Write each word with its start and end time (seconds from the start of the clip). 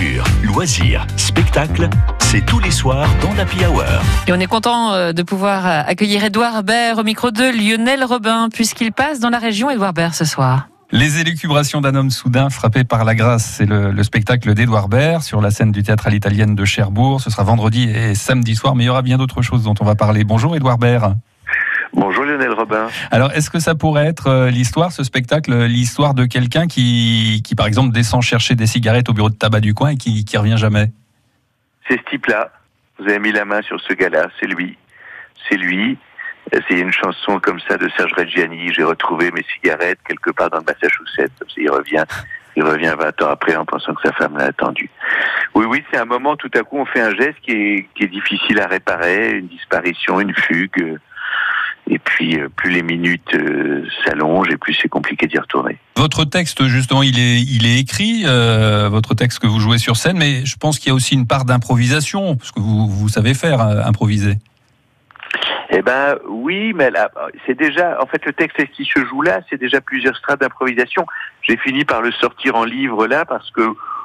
Culture, 0.00 0.24
loisirs, 0.42 1.06
spectacles, 1.18 1.90
c'est 2.20 2.46
tous 2.46 2.58
les 2.58 2.70
soirs 2.70 3.06
dans 3.20 3.34
la 3.34 3.44
Hour. 3.68 3.84
Et 4.26 4.32
on 4.32 4.40
est 4.40 4.46
content 4.46 4.94
euh, 4.94 5.12
de 5.12 5.22
pouvoir 5.22 5.66
euh, 5.66 5.82
accueillir 5.86 6.24
Edouard 6.24 6.62
Baird 6.62 6.98
au 6.98 7.02
micro 7.02 7.30
de 7.30 7.42
Lionel 7.42 8.02
Robin, 8.04 8.48
puisqu'il 8.50 8.92
passe 8.92 9.20
dans 9.20 9.28
la 9.28 9.38
région 9.38 9.68
Edouard 9.68 9.92
Baird 9.92 10.14
ce 10.14 10.24
soir. 10.24 10.68
Les 10.90 11.18
élucubrations 11.18 11.82
d'un 11.82 11.94
homme 11.94 12.10
soudain 12.10 12.48
frappé 12.48 12.82
par 12.84 13.04
la 13.04 13.14
grâce, 13.14 13.44
c'est 13.44 13.66
le, 13.66 14.02
spectacle 14.02 14.54
d'Edouard 14.54 14.88
Baird 14.88 15.22
sur 15.22 15.42
la 15.42 15.50
scène 15.50 15.70
du 15.70 15.82
théâtre 15.82 16.06
à 16.06 16.10
l'italienne 16.10 16.54
de 16.54 16.64
Cherbourg. 16.64 17.20
Ce 17.20 17.28
sera 17.28 17.42
vendredi 17.42 17.82
et 17.82 18.14
samedi 18.14 18.56
soir, 18.56 18.74
mais 18.74 18.84
il 18.84 18.86
y 18.86 18.90
aura 18.90 19.02
bien 19.02 19.18
d'autres 19.18 19.42
choses 19.42 19.64
dont 19.64 19.74
on 19.80 19.84
va 19.84 19.96
parler. 19.96 20.24
Bonjour 20.24 20.56
Edouard 20.56 20.78
Baird. 20.78 21.16
Bonjour 21.92 22.24
Lionel 22.24 22.52
Robin. 22.52 22.88
Alors, 23.10 23.32
est-ce 23.32 23.50
que 23.50 23.58
ça 23.58 23.74
pourrait 23.74 24.06
être 24.06 24.28
euh, 24.28 24.50
l'histoire, 24.50 24.92
ce 24.92 25.02
spectacle, 25.02 25.64
l'histoire 25.64 26.14
de 26.14 26.24
quelqu'un 26.24 26.66
qui, 26.66 27.42
qui, 27.44 27.54
par 27.54 27.66
exemple, 27.66 27.92
descend 27.92 28.22
chercher 28.22 28.54
des 28.54 28.66
cigarettes 28.66 29.08
au 29.08 29.12
bureau 29.12 29.30
de 29.30 29.34
tabac 29.34 29.60
du 29.60 29.74
coin 29.74 29.90
et 29.90 29.96
qui, 29.96 30.24
qui 30.24 30.36
revient 30.36 30.56
jamais? 30.56 30.92
C'est 31.88 31.98
ce 31.98 32.10
type-là. 32.10 32.52
Vous 32.98 33.08
avez 33.08 33.18
mis 33.18 33.32
la 33.32 33.44
main 33.44 33.62
sur 33.62 33.80
ce 33.80 33.92
gars-là, 33.94 34.28
c'est 34.38 34.46
lui. 34.46 34.76
C'est 35.48 35.56
lui. 35.56 35.98
C'est 36.68 36.78
une 36.78 36.92
chanson 36.92 37.38
comme 37.40 37.60
ça 37.68 37.76
de 37.76 37.88
Serge 37.96 38.12
Reggiani. 38.16 38.72
J'ai 38.72 38.82
retrouvé 38.82 39.30
mes 39.30 39.44
cigarettes 39.54 39.98
quelque 40.06 40.30
part 40.30 40.50
dans 40.50 40.58
le 40.58 40.64
Massachusetts. 40.64 41.32
Il 41.56 41.70
revient, 41.70 42.04
il 42.56 42.64
revient 42.64 42.94
20 42.98 43.22
ans 43.22 43.30
après 43.30 43.56
en 43.56 43.64
pensant 43.64 43.94
que 43.94 44.02
sa 44.02 44.12
femme 44.12 44.36
l'a 44.36 44.46
attendu. 44.46 44.90
Oui, 45.54 45.66
oui, 45.68 45.84
c'est 45.90 45.98
un 45.98 46.04
moment, 46.04 46.36
tout 46.36 46.50
à 46.54 46.62
coup, 46.62 46.78
on 46.78 46.86
fait 46.86 47.00
un 47.00 47.14
geste 47.14 47.40
qui 47.42 47.52
est, 47.52 47.88
qui 47.94 48.04
est 48.04 48.08
difficile 48.08 48.60
à 48.60 48.66
réparer, 48.66 49.32
une 49.38 49.48
disparition, 49.48 50.20
une 50.20 50.34
fugue. 50.34 50.98
Et 51.90 51.98
puis, 51.98 52.38
euh, 52.38 52.48
plus 52.48 52.70
les 52.70 52.82
minutes 52.82 53.34
euh, 53.34 53.84
s'allongent 54.04 54.48
et 54.48 54.56
plus 54.56 54.78
c'est 54.80 54.88
compliqué 54.88 55.26
d'y 55.26 55.38
retourner. 55.38 55.76
Votre 55.96 56.24
texte, 56.24 56.64
justement, 56.66 57.02
il 57.02 57.18
est, 57.18 57.40
il 57.40 57.66
est 57.66 57.80
écrit, 57.80 58.22
euh, 58.26 58.88
votre 58.88 59.14
texte 59.14 59.40
que 59.40 59.48
vous 59.48 59.58
jouez 59.58 59.78
sur 59.78 59.96
scène, 59.96 60.16
mais 60.16 60.46
je 60.46 60.56
pense 60.56 60.78
qu'il 60.78 60.90
y 60.90 60.92
a 60.92 60.94
aussi 60.94 61.14
une 61.14 61.26
part 61.26 61.44
d'improvisation, 61.44 62.36
parce 62.36 62.52
que 62.52 62.60
vous, 62.60 62.86
vous 62.88 63.08
savez 63.08 63.34
faire, 63.34 63.60
improviser. 63.60 64.36
Eh 65.70 65.82
ben 65.82 66.16
oui, 66.28 66.72
mais 66.74 66.90
c'est 67.46 67.58
déjà, 67.58 68.00
en 68.00 68.06
fait, 68.06 68.24
le 68.24 68.32
texte 68.32 68.64
qui 68.72 68.84
se 68.84 69.04
joue 69.04 69.22
là, 69.22 69.40
c'est 69.50 69.58
déjà 69.58 69.80
plusieurs 69.80 70.16
strates 70.16 70.40
d'improvisation. 70.40 71.06
J'ai 71.42 71.56
fini 71.56 71.84
par 71.84 72.02
le 72.02 72.12
sortir 72.12 72.54
en 72.54 72.64
livre 72.64 73.06
là 73.06 73.24
parce 73.24 73.50
que 73.50 73.62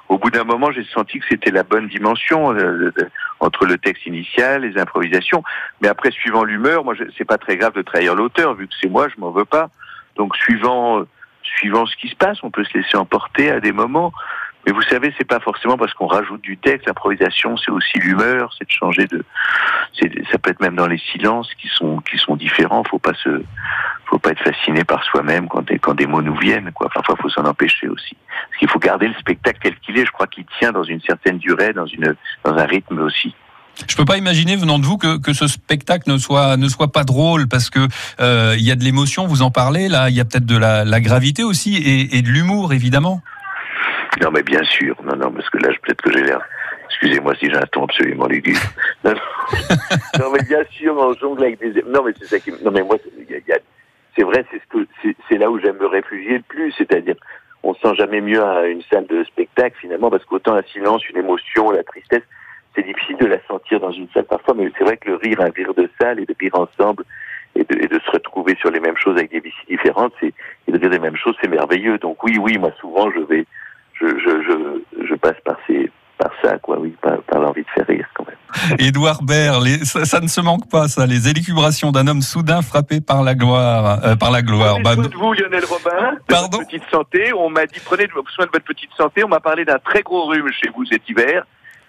au 0.09 0.17
bout 0.17 0.29
d'un 0.29 0.43
moment, 0.43 0.71
j'ai 0.71 0.85
senti 0.85 1.19
que 1.19 1.25
c'était 1.27 1.51
la 1.51 1.63
bonne 1.63 1.87
dimension 1.87 2.53
euh, 2.53 2.91
entre 3.39 3.65
le 3.65 3.77
texte 3.77 4.05
initial, 4.05 4.61
les 4.61 4.79
improvisations. 4.79 5.43
Mais 5.81 5.87
après, 5.87 6.11
suivant 6.11 6.43
l'humeur, 6.43 6.83
moi, 6.83 6.93
c'est 7.17 7.25
pas 7.25 7.37
très 7.37 7.57
grave 7.57 7.73
de 7.73 7.81
trahir 7.81 8.15
l'auteur, 8.15 8.53
vu 8.53 8.67
que 8.67 8.73
c'est 8.79 8.89
moi, 8.89 9.07
je 9.09 9.19
m'en 9.19 9.31
veux 9.31 9.45
pas. 9.45 9.69
Donc, 10.15 10.35
suivant, 10.35 11.03
suivant 11.43 11.85
ce 11.85 11.95
qui 11.95 12.09
se 12.09 12.15
passe, 12.15 12.37
on 12.43 12.51
peut 12.51 12.63
se 12.63 12.77
laisser 12.77 12.97
emporter 12.97 13.49
à 13.49 13.59
des 13.59 13.71
moments. 13.71 14.13
Mais 14.65 14.73
vous 14.73 14.81
savez, 14.83 15.13
c'est 15.17 15.27
pas 15.27 15.39
forcément 15.39 15.77
parce 15.77 15.93
qu'on 15.93 16.07
rajoute 16.07 16.41
du 16.41 16.57
texte. 16.57 16.87
L'improvisation, 16.87 17.55
c'est 17.57 17.69
aussi 17.69 17.99
l'humeur, 17.99 18.51
c'est 18.57 18.67
de 18.67 18.71
changer 18.71 19.05
de. 19.05 19.23
Ça 20.31 20.39
peut 20.39 20.49
être 20.49 20.59
même 20.59 20.75
dans 20.75 20.87
les 20.87 20.97
silences 20.97 21.53
qui 21.55 21.67
sont 21.67 21.99
qui 21.99 22.17
sont 22.17 22.35
différents. 22.35 22.83
Faut 22.83 22.97
pas 22.97 23.13
se, 23.13 23.43
faut 24.05 24.19
pas 24.19 24.31
être 24.31 24.43
fasciné 24.43 24.83
par 24.83 25.03
soi-même 25.03 25.47
quand, 25.47 25.63
quand 25.81 25.93
des 25.93 26.07
mots 26.07 26.21
nous 26.21 26.35
viennent. 26.35 26.71
Quoi. 26.73 26.89
Parfois, 26.93 27.15
faut 27.21 27.29
s'en 27.29 27.45
empêcher 27.45 27.87
aussi. 27.87 28.15
Parce 28.49 28.59
qu'il 28.59 28.69
faut 28.69 28.79
garder 28.79 29.07
le 29.07 29.15
spectacle 29.15 29.59
tel 29.61 29.75
qu'il 29.79 29.97
est. 29.97 30.05
Je 30.05 30.11
crois 30.11 30.27
qu'il 30.27 30.45
tient 30.59 30.71
dans 30.71 30.83
une 30.83 31.01
certaine 31.01 31.37
durée, 31.37 31.73
dans 31.73 31.85
une 31.85 32.15
dans 32.43 32.55
un 32.55 32.65
rythme 32.65 32.99
aussi. 32.99 33.35
Je 33.89 33.95
peux 33.95 34.05
pas 34.05 34.17
imaginer 34.17 34.55
venant 34.55 34.79
de 34.79 34.85
vous 34.85 34.97
que, 34.97 35.17
que 35.17 35.33
ce 35.33 35.47
spectacle 35.47 36.09
ne 36.09 36.17
soit 36.17 36.55
ne 36.55 36.67
soit 36.69 36.91
pas 36.91 37.03
drôle 37.03 37.47
parce 37.47 37.69
que 37.69 37.87
euh, 38.21 38.55
il 38.57 38.63
y 38.63 38.71
a 38.71 38.75
de 38.75 38.83
l'émotion, 38.83 39.27
vous 39.27 39.41
en 39.41 39.51
parlez 39.51 39.89
là, 39.89 40.09
il 40.09 40.15
y 40.15 40.21
a 40.21 40.25
peut-être 40.25 40.45
de 40.45 40.57
la, 40.57 40.85
la, 40.85 41.01
gravité 41.01 41.43
aussi 41.43 41.75
et, 41.75 42.17
et 42.17 42.21
de 42.21 42.29
l'humour 42.29 42.73
évidemment. 42.73 43.21
Non, 44.21 44.31
mais 44.31 44.43
bien 44.43 44.63
sûr. 44.63 44.95
Non, 45.03 45.15
non, 45.17 45.31
parce 45.31 45.49
que 45.49 45.57
là, 45.57 45.69
peut-être 45.83 46.01
que 46.01 46.11
j'ai 46.11 46.23
l'air. 46.23 46.39
Excusez-moi 46.89 47.35
si 47.35 47.49
j'ai 47.49 47.57
un 47.57 47.65
ton 47.71 47.83
absolument 47.83 48.27
lugubre. 48.27 48.59
Non, 49.03 49.13
non. 50.19 50.31
mais 50.33 50.43
bien 50.43 50.63
sûr, 50.71 50.95
on 50.97 51.13
jongle 51.13 51.43
avec 51.43 51.59
des. 51.59 51.83
Non, 51.87 52.03
mais 52.05 52.13
c'est 52.17 52.27
ça 52.27 52.39
qui. 52.39 52.51
Non, 52.63 52.71
mais 52.71 52.83
moi, 52.83 52.97
c'est 53.03 53.25
vrai, 53.25 53.63
c'est 55.29 55.37
là 55.37 55.49
où 55.49 55.59
j'aime 55.59 55.77
me 55.77 55.87
réfugier 55.87 56.37
le 56.37 56.43
plus, 56.43 56.71
c'est-à-dire 56.77 57.15
on 57.63 57.73
se 57.73 57.81
sent 57.81 57.95
jamais 57.95 58.21
mieux 58.21 58.43
à 58.43 58.67
une 58.67 58.81
salle 58.83 59.07
de 59.07 59.23
spectacle 59.23 59.75
finalement, 59.79 60.09
parce 60.09 60.23
qu'autant 60.25 60.55
un 60.55 60.63
silence, 60.63 61.07
une 61.09 61.17
émotion, 61.17 61.71
la 61.71 61.83
tristesse, 61.83 62.23
c'est 62.75 62.83
difficile 62.83 63.17
de 63.17 63.25
la 63.25 63.41
sentir 63.47 63.79
dans 63.79 63.91
une 63.91 64.07
salle 64.13 64.25
parfois, 64.25 64.53
mais 64.55 64.71
c'est 64.77 64.83
vrai 64.83 64.97
que 64.97 65.09
le 65.09 65.15
rire, 65.15 65.41
un 65.41 65.49
rire 65.49 65.73
de 65.73 65.89
salle 65.99 66.19
et 66.19 66.25
de 66.25 66.35
rire 66.39 66.55
ensemble, 66.55 67.03
et 67.55 67.63
de, 67.63 67.83
et 67.83 67.87
de, 67.87 67.99
se 67.99 68.11
retrouver 68.11 68.55
sur 68.59 68.69
les 68.69 68.81
mêmes 68.81 68.97
choses 68.97 69.17
avec 69.17 69.31
des 69.31 69.39
vies 69.39 69.51
différentes, 69.67 70.13
et 70.21 70.33
de 70.67 70.77
dire 70.77 70.89
les 70.89 70.99
mêmes 70.99 71.15
choses, 71.15 71.35
c'est 71.41 71.49
merveilleux. 71.49 71.97
Donc 71.97 72.23
oui, 72.23 72.37
oui, 72.37 72.57
moi 72.57 72.71
souvent 72.79 73.09
je 73.11 73.21
vais 73.21 73.45
je, 73.93 74.07
je, 74.07 75.05
je, 75.05 75.15
passe 75.15 75.39
par, 75.45 75.57
ces, 75.67 75.89
par 76.17 76.31
ça, 76.43 76.57
quoi, 76.59 76.77
oui, 76.79 76.93
l'envie 77.31 77.63
de 77.63 77.69
faire 77.69 77.87
rire 77.87 78.07
quand 78.13 78.27
même. 78.27 78.35
Édouard 78.79 79.23
Baird, 79.23 79.65
ça, 79.83 80.19
ne 80.19 80.27
se 80.27 80.41
manque 80.41 80.69
pas, 80.69 80.87
ça, 80.87 81.05
les 81.05 81.27
élucubrations 81.27 81.91
d'un 81.91 82.07
homme 82.07 82.21
soudain 82.21 82.61
frappé 82.61 83.01
par 83.01 83.23
la 83.23 83.35
gloire. 83.35 84.03
Euh, 84.05 84.15
par 84.15 84.31
la 84.31 84.41
gloire. 84.41 84.79
Bah, 84.83 84.95
de 84.95 85.01
vous, 85.15 85.33
Lionel 85.33 85.65
Robin, 85.65 86.17
Pardon 86.27 86.59
petite 86.59 86.83
santé. 86.91 87.33
On 87.33 87.49
m'a 87.49 87.65
dit, 87.65 87.79
prenez 87.83 88.07
soin 88.33 88.45
de 88.45 88.51
votre 88.51 88.65
petite 88.65 88.91
santé. 88.97 89.23
On 89.23 89.27
m'a 89.27 89.39
parlé 89.39 89.65
d'un 89.65 89.79
très 89.79 90.01
gros 90.01 90.25
rhume 90.25 90.49
chez 90.51 90.69
vous 90.75 90.85
cet 90.85 91.07
hiver. 91.09 91.45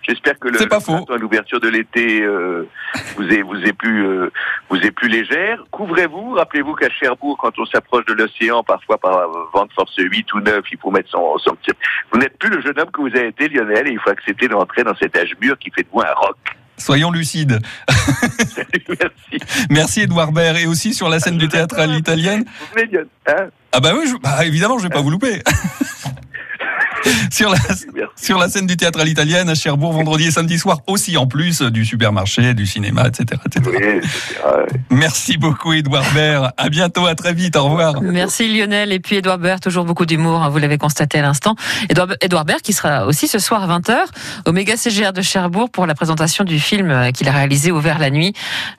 J'espère 0.09 0.39
que 0.39 0.49
le, 0.49 1.17
l'ouverture 1.19 1.61
de 1.61 1.69
l'été 1.69 2.23
euh, 2.23 2.69
vous 3.17 3.29
est 3.29 3.43
vous 3.43 3.57
est 3.57 3.73
plus 3.73 4.07
euh, 4.07 4.31
vous 4.69 4.77
est 4.77 4.91
plus 4.91 5.09
légère. 5.09 5.65
Couvrez-vous. 5.71 6.35
Rappelez-vous 6.35 6.75
qu'à 6.75 6.91
Cherbourg, 6.91 7.37
quand 7.41 7.59
on 7.59 7.67
s'approche 7.67 8.05
de 8.07 8.13
l'océan, 8.13 8.63
parfois 8.63 8.99
par 8.99 9.29
vent 9.53 9.67
de 9.67 9.73
force 9.73 9.97
8 9.97 10.33
ou 10.35 10.41
9, 10.41 10.65
il 10.71 10.79
faut 10.79 10.91
mettre 10.91 11.11
son, 11.11 11.39
son 11.39 11.55
petit. 11.57 11.77
Vous 12.13 12.19
n'êtes 12.19 12.39
plus 12.39 12.51
le 12.51 12.61
jeune 12.61 12.79
homme 12.79 12.91
que 12.91 13.01
vous 13.01 13.17
avez 13.17 13.29
été, 13.29 13.49
Lionel, 13.49 13.89
et 13.89 13.93
il 13.93 13.99
faut 13.99 14.11
accepter 14.11 14.49
d'entrer 14.49 14.85
dans 14.85 14.95
cet 14.97 15.17
âge 15.17 15.33
mûr 15.41 15.59
qui 15.59 15.71
fait 15.71 15.83
de 15.83 15.89
vous 15.93 16.01
un 16.01 16.15
rock. 16.15 16.37
Soyons 16.79 17.11
lucides. 17.11 17.59
Merci. 18.89 19.67
Merci 19.71 20.01
Edouard 20.03 20.33
Baird. 20.33 20.59
Et 20.59 20.67
aussi 20.67 20.95
sur 20.95 21.09
la 21.09 21.21
scène 21.21 21.39
du 21.39 21.49
théâtre 21.49 21.79
à 21.79 21.87
l'italienne. 21.87 22.45
Hein? 23.27 23.49
Ah 23.73 23.81
bah 23.81 23.93
oui, 23.97 24.13
bah 24.23 24.45
évidemment, 24.45 24.79
je 24.79 24.85
vais 24.85 24.95
pas 24.95 25.01
vous 25.01 25.11
louper. 25.11 25.43
sur, 27.31 27.51
la, 27.51 27.59
sur 28.17 28.39
la 28.39 28.49
scène 28.49 28.67
du 28.67 28.77
théâtre 28.77 29.01
à 29.01 29.05
l'italienne 29.05 29.49
à 29.49 29.55
Cherbourg, 29.55 29.93
vendredi 29.93 30.27
et 30.27 30.31
samedi 30.31 30.59
soir, 30.59 30.81
aussi 30.87 31.17
en 31.17 31.27
plus 31.27 31.63
du 31.63 31.85
supermarché, 31.85 32.55
du 32.55 32.67
cinéma, 32.67 33.07
etc. 33.09 33.41
Merci 34.91 35.37
beaucoup, 35.37 35.73
Edouard 35.73 36.05
Baird. 36.15 36.53
À 36.57 36.69
bientôt, 36.69 37.07
à 37.07 37.15
très 37.15 37.33
vite. 37.33 37.57
Au 37.57 37.65
revoir. 37.65 38.01
Merci, 38.01 38.49
Lionel. 38.49 38.93
Et 38.93 39.01
puis, 39.01 39.17
Edouard 39.17 39.39
Baird, 39.39 39.61
toujours 39.61 39.85
beaucoup 39.85 40.07
d'humour, 40.07 40.43
hein, 40.43 40.49
vous 40.49 40.59
l'avez 40.59 40.79
constaté 40.79 41.19
à 41.19 41.23
l'instant. 41.23 41.55
Edouard, 41.89 42.09
Edouard 42.21 42.45
Baird 42.45 42.63
qui 42.63 42.73
sera 42.73 43.07
aussi 43.07 43.29
ce 43.29 43.39
soir 43.39 43.69
à 43.69 43.79
20h 43.79 43.97
au 44.47 44.53
méga 44.53 44.77
CGR 44.77 45.13
de 45.13 45.23
Cherbourg 45.23 45.71
pour 45.71 45.87
la 45.87 45.95
présentation 45.95 46.45
du 46.45 46.59
film 46.59 46.91
euh, 46.91 47.11
qu'il 47.11 47.29
a 47.29 47.33
réalisé 47.33 47.71
Ouvert 47.71 47.99
la 47.99 48.11
nuit. 48.11 48.33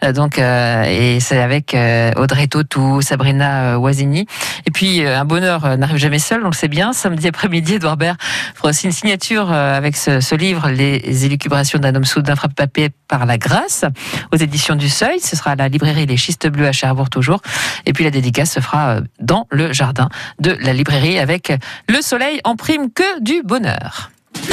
Euh, 0.03 0.13
donc, 0.13 0.39
euh, 0.39 0.83
et 0.83 1.19
c'est 1.19 1.39
avec 1.39 1.75
Audrey 2.15 2.47
Tautou, 2.47 3.01
Sabrina 3.01 3.79
Oisini. 3.79 4.25
Et 4.65 4.71
puis, 4.71 5.05
un 5.05 5.25
bonheur 5.25 5.77
n'arrive 5.77 5.97
jamais 5.97 6.19
seul, 6.19 6.41
on 6.43 6.49
le 6.49 6.55
sait 6.55 6.67
bien. 6.67 6.93
Samedi 6.93 7.27
après-midi, 7.27 7.75
Edouard 7.75 7.97
Baird 7.97 8.17
fera 8.55 8.69
aussi 8.69 8.85
une 8.85 8.91
signature 8.91 9.26
euh, 9.35 9.77
avec 9.77 9.95
ce, 9.97 10.35
livre, 10.35 10.69
Les 10.69 11.25
élucubrations 11.25 11.79
d'un 11.79 11.93
homme 11.95 12.05
soudain 12.05 12.35
frappé 12.35 12.89
par 13.07 13.25
la 13.25 13.37
grâce, 13.37 13.85
aux 14.31 14.37
éditions 14.37 14.75
du 14.75 14.89
Seuil. 14.89 15.19
Ce 15.19 15.35
sera 15.35 15.51
à 15.51 15.55
la 15.55 15.67
librairie 15.67 16.05
Les 16.05 16.17
Schistes 16.17 16.47
Bleus 16.47 16.67
à 16.67 16.71
Cherbourg 16.71 17.09
toujours. 17.09 17.41
Et 17.85 17.93
puis 17.93 18.03
la 18.03 18.11
dédicace 18.11 18.51
se 18.51 18.59
fera 18.59 18.89
euh, 18.89 19.01
dans 19.19 19.47
le 19.49 19.73
jardin 19.73 20.09
de 20.39 20.51
la 20.61 20.73
librairie 20.73 21.19
avec 21.19 21.51
le 21.89 22.01
soleil 22.01 22.39
en 22.43 22.55
prime 22.55 22.91
que 22.91 23.21
du 23.21 23.41
bonheur. 23.43 24.11